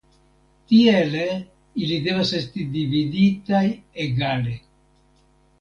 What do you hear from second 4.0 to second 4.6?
egale.